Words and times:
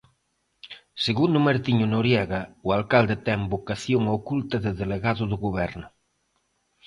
Segundo 1.05 1.37
Martiño 1.47 1.85
Noriega, 1.93 2.41
o 2.67 2.69
alcalde 2.77 3.15
ten 3.25 3.39
vocación 3.53 4.03
oculta 4.17 4.55
de 4.65 4.71
delegado 4.81 5.23
do 5.31 5.37
Goberno. 5.45 5.87